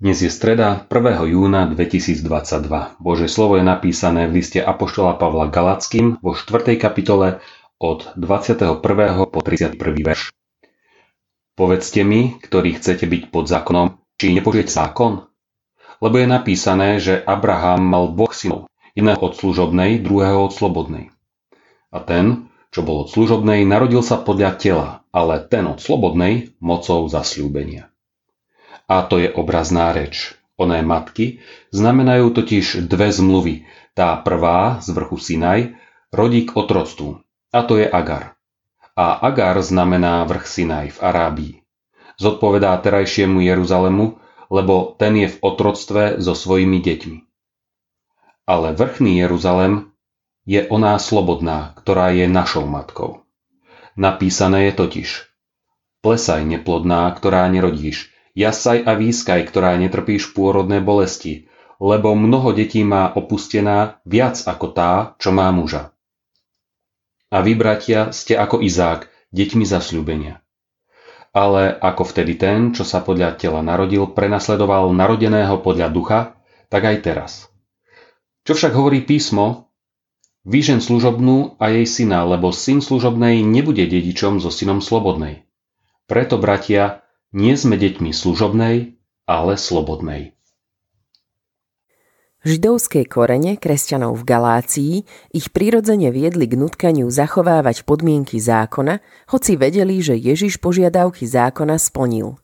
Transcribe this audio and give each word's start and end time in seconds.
Dnes 0.00 0.16
je 0.24 0.32
streda 0.32 0.88
1. 0.88 1.28
júna 1.28 1.68
2022. 1.68 2.24
Bože 2.96 3.28
slovo 3.28 3.60
je 3.60 3.64
napísané 3.68 4.24
v 4.24 4.40
liste 4.40 4.56
Apoštola 4.56 5.20
Pavla 5.20 5.52
Galackým 5.52 6.16
vo 6.24 6.32
4. 6.32 6.80
kapitole 6.80 7.44
od 7.76 8.08
21. 8.16 8.80
po 9.28 9.40
31. 9.44 9.76
verš. 9.76 10.32
Povedzte 11.60 12.08
mi, 12.08 12.40
ktorí 12.40 12.80
chcete 12.80 13.04
byť 13.04 13.22
pod 13.28 13.52
zákonom, 13.52 14.00
či 14.16 14.32
nepožiete 14.32 14.72
zákon? 14.72 15.28
Lebo 16.00 16.16
je 16.16 16.24
napísané, 16.24 16.96
že 16.96 17.20
Abraham 17.20 17.84
mal 17.84 18.16
dvoch 18.16 18.32
synov, 18.32 18.72
jedného 18.96 19.20
od 19.20 19.36
služobnej, 19.36 20.00
druhého 20.00 20.48
od 20.48 20.56
slobodnej. 20.56 21.12
A 21.92 22.00
ten, 22.00 22.48
čo 22.72 22.80
bol 22.80 23.04
od 23.04 23.12
služobnej, 23.12 23.68
narodil 23.68 24.00
sa 24.00 24.16
podľa 24.16 24.56
tela, 24.56 24.88
ale 25.12 25.44
ten 25.44 25.68
od 25.68 25.84
slobodnej 25.84 26.56
mocou 26.64 27.04
zasľúbenia. 27.12 27.89
A 28.90 29.06
to 29.06 29.22
je 29.22 29.30
obrazná 29.30 29.94
reč. 29.94 30.34
Oné 30.58 30.82
matky 30.82 31.38
znamenajú 31.70 32.34
totiž 32.34 32.90
dve 32.90 33.14
zmluvy. 33.14 33.64
Tá 33.94 34.18
prvá, 34.18 34.82
z 34.82 34.90
vrchu 34.90 35.16
Sinaj, 35.16 35.78
rodí 36.10 36.44
k 36.44 36.58
otroctvu. 36.58 37.22
A 37.54 37.58
to 37.62 37.78
je 37.78 37.86
Agar. 37.86 38.34
A 38.98 39.22
Agar 39.22 39.62
znamená 39.62 40.26
vrch 40.26 40.44
Sinaj 40.44 40.98
v 40.98 40.98
Arábii. 41.00 41.54
Zodpovedá 42.20 42.76
terajšiemu 42.82 43.40
Jeruzalemu, 43.40 44.20
lebo 44.50 44.98
ten 44.98 45.16
je 45.16 45.32
v 45.32 45.40
otroctve 45.40 46.18
so 46.18 46.34
svojimi 46.34 46.82
deťmi. 46.82 47.18
Ale 48.50 48.74
vrchný 48.74 49.22
Jeruzalem 49.22 49.94
je 50.42 50.66
oná 50.66 50.98
slobodná, 50.98 51.78
ktorá 51.78 52.10
je 52.10 52.26
našou 52.26 52.66
matkou. 52.66 53.22
Napísané 53.94 54.68
je 54.68 54.74
totiž 54.74 55.08
Plesaj 56.00 56.42
neplodná, 56.48 57.12
ktorá 57.12 57.44
nerodíš, 57.52 58.08
Jasaj 58.34 58.86
a 58.86 58.94
výskaj, 58.94 59.50
ktorá 59.50 59.74
netrpíš 59.74 60.30
pôrodné 60.32 60.78
bolesti, 60.78 61.50
lebo 61.82 62.14
mnoho 62.14 62.54
detí 62.54 62.86
má 62.86 63.10
opustená 63.10 63.98
viac 64.06 64.38
ako 64.46 64.66
tá, 64.70 65.18
čo 65.18 65.34
má 65.34 65.50
muža. 65.50 65.90
A 67.30 67.42
vy, 67.42 67.54
bratia, 67.54 68.10
ste 68.10 68.34
ako 68.34 68.62
Izák, 68.62 69.06
deťmi 69.34 69.64
zasľúbenia. 69.66 70.42
Ale 71.30 71.70
ako 71.78 72.02
vtedy 72.10 72.34
ten, 72.34 72.74
čo 72.74 72.82
sa 72.82 73.02
podľa 73.02 73.38
tela 73.38 73.62
narodil, 73.62 74.10
prenasledoval 74.10 74.90
narodeného 74.90 75.62
podľa 75.62 75.88
ducha, 75.94 76.20
tak 76.66 76.90
aj 76.90 76.96
teraz. 77.06 77.32
Čo 78.42 78.58
však 78.58 78.74
hovorí 78.74 79.06
písmo, 79.06 79.70
Výžen 80.40 80.80
služobnú 80.80 81.60
a 81.60 81.68
jej 81.68 81.84
syna, 81.84 82.24
lebo 82.24 82.48
syn 82.48 82.80
služobnej 82.80 83.44
nebude 83.44 83.84
dedičom 83.84 84.40
so 84.40 84.48
synom 84.48 84.80
slobodnej. 84.80 85.44
Preto, 86.08 86.40
bratia, 86.40 87.04
nie 87.30 87.54
sme 87.54 87.78
deťmi 87.78 88.10
služobnej, 88.10 88.98
ale 89.26 89.52
slobodnej. 89.54 90.34
Židovské 92.40 93.04
korene 93.04 93.60
kresťanov 93.60 94.16
v 94.16 94.24
Galácii 94.24 94.94
ich 95.36 95.52
prirodzene 95.52 96.08
viedli 96.08 96.48
k 96.48 96.56
nutkaniu 96.56 97.12
zachovávať 97.12 97.84
podmienky 97.84 98.40
zákona, 98.40 99.04
hoci 99.28 99.60
vedeli, 99.60 100.00
že 100.00 100.16
Ježiš 100.16 100.56
požiadavky 100.56 101.28
zákona 101.28 101.76
splnil. 101.76 102.40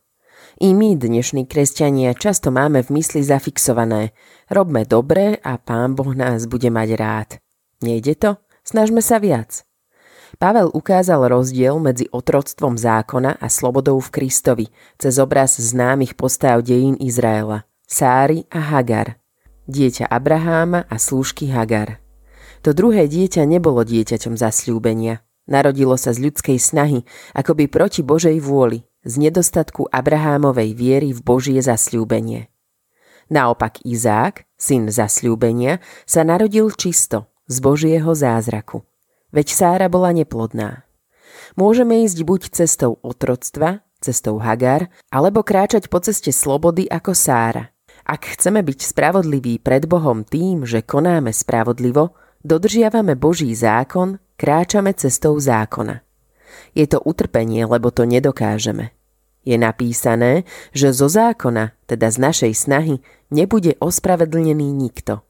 I 0.61 0.73
my, 0.73 0.97
dnešní 0.97 1.49
kresťania, 1.49 2.13
často 2.13 2.53
máme 2.53 2.85
v 2.85 3.01
mysli 3.01 3.25
zafixované 3.25 4.13
robme 4.49 4.85
dobre 4.85 5.37
a 5.41 5.57
Pán 5.57 5.97
Boh 5.97 6.13
nás 6.13 6.45
bude 6.45 6.69
mať 6.69 6.89
rád. 6.97 7.29
Nejde 7.81 8.17
to? 8.17 8.37
Snažme 8.61 9.01
sa 9.01 9.17
viac. 9.17 9.65
Pavel 10.35 10.67
ukázal 10.75 11.31
rozdiel 11.31 11.79
medzi 11.79 12.11
otroctvom 12.11 12.75
zákona 12.75 13.39
a 13.39 13.47
slobodou 13.47 14.03
v 14.03 14.11
Kristovi 14.11 14.67
cez 14.99 15.15
obraz 15.23 15.55
známych 15.55 16.19
postáv 16.19 16.67
dejín 16.67 16.99
Izraela, 16.99 17.63
Sáry 17.87 18.43
a 18.51 18.59
Hagar, 18.59 19.15
dieťa 19.71 20.11
Abraháma 20.11 20.83
a 20.91 20.99
slúžky 20.99 21.47
Hagar. 21.47 22.03
To 22.67 22.75
druhé 22.75 23.07
dieťa 23.07 23.47
nebolo 23.47 23.87
dieťaťom 23.87 24.35
zasľúbenia. 24.35 25.23
Narodilo 25.47 25.95
sa 25.95 26.11
z 26.11 26.27
ľudskej 26.27 26.59
snahy, 26.59 27.07
akoby 27.31 27.71
proti 27.71 28.03
Božej 28.03 28.43
vôli, 28.43 28.83
z 29.07 29.23
nedostatku 29.23 29.87
Abrahámovej 29.87 30.75
viery 30.75 31.09
v 31.15 31.23
Božie 31.23 31.63
zasľúbenie. 31.63 32.51
Naopak 33.31 33.79
Izák, 33.87 34.43
syn 34.59 34.91
zasľúbenia, 34.91 35.79
sa 36.03 36.27
narodil 36.27 36.67
čisto, 36.75 37.31
z 37.47 37.63
Božieho 37.63 38.11
zázraku– 38.11 38.83
veď 39.31 39.47
Sára 39.51 39.87
bola 39.91 40.15
neplodná. 40.15 40.87
Môžeme 41.57 42.03
ísť 42.05 42.19
buď 42.23 42.41
cestou 42.53 43.01
otroctva, 43.01 43.85
cestou 43.99 44.37
Hagar, 44.37 44.89
alebo 45.09 45.41
kráčať 45.41 45.89
po 45.89 46.01
ceste 46.01 46.29
slobody 46.29 46.85
ako 46.87 47.17
Sára. 47.17 47.73
Ak 48.07 48.23
chceme 48.37 48.63
byť 48.63 48.79
spravodliví 48.87 49.59
pred 49.59 49.83
Bohom 49.83 50.23
tým, 50.23 50.63
že 50.63 50.85
konáme 50.85 51.35
spravodlivo, 51.35 52.15
dodržiavame 52.45 53.19
Boží 53.19 53.51
zákon, 53.51 54.21
kráčame 54.39 54.95
cestou 54.95 55.35
zákona. 55.35 55.99
Je 56.71 56.87
to 56.87 57.03
utrpenie, 57.03 57.67
lebo 57.67 57.91
to 57.91 58.07
nedokážeme. 58.07 58.95
Je 59.43 59.55
napísané, 59.59 60.47
že 60.71 60.95
zo 60.95 61.11
zákona, 61.11 61.75
teda 61.87 62.07
z 62.11 62.17
našej 62.19 62.53
snahy, 62.55 62.95
nebude 63.31 63.75
ospravedlnený 63.79 64.71
nikto– 64.71 65.23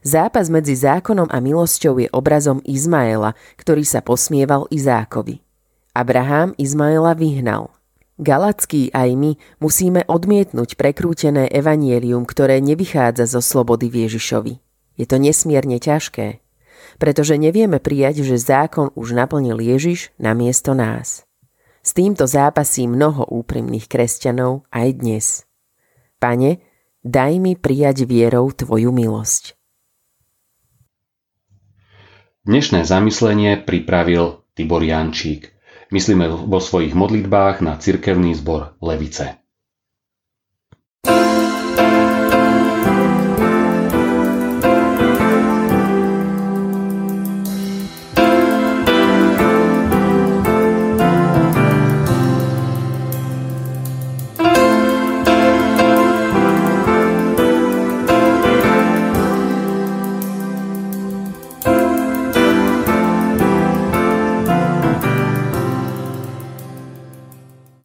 Zápas 0.00 0.48
medzi 0.48 0.76
zákonom 0.76 1.28
a 1.28 1.38
milosťou 1.38 2.00
je 2.00 2.08
obrazom 2.12 2.64
Izmaela, 2.64 3.36
ktorý 3.60 3.84
sa 3.84 4.00
posmieval 4.00 4.70
Izákovi. 4.72 5.40
Abraham 5.92 6.54
Izmaela 6.56 7.18
vyhnal. 7.18 7.74
Galacký 8.20 8.92
aj 8.92 9.16
my 9.16 9.32
musíme 9.64 10.04
odmietnúť 10.04 10.76
prekrútené 10.76 11.48
evanielium, 11.48 12.28
ktoré 12.28 12.60
nevychádza 12.60 13.24
zo 13.24 13.40
slobody 13.40 13.88
Ježišovi. 13.88 14.60
Je 15.00 15.08
to 15.08 15.16
nesmierne 15.16 15.80
ťažké, 15.80 16.44
pretože 17.00 17.40
nevieme 17.40 17.80
prijať, 17.80 18.20
že 18.20 18.36
zákon 18.36 18.92
už 18.92 19.16
naplnil 19.16 19.56
Ježiš 19.56 20.12
na 20.20 20.36
miesto 20.36 20.76
nás. 20.76 21.24
S 21.80 21.96
týmto 21.96 22.28
zápasí 22.28 22.84
mnoho 22.84 23.24
úprimných 23.24 23.88
kresťanov 23.88 24.68
aj 24.68 24.88
dnes. 25.00 25.26
Pane, 26.20 26.60
daj 27.00 27.40
mi 27.40 27.56
prijať 27.56 28.04
vierou 28.04 28.52
Tvoju 28.52 28.92
milosť. 28.92 29.59
Dnešné 32.40 32.88
zamyslenie 32.88 33.60
pripravil 33.60 34.40
Tibor 34.56 34.80
Jančík. 34.80 35.52
Myslíme 35.92 36.24
vo 36.24 36.56
svojich 36.56 36.96
modlitbách 36.96 37.60
na 37.60 37.76
cirkevný 37.76 38.32
zbor 38.32 38.80
Levice. 38.80 39.36
thank 41.04 41.44
you 41.44 41.49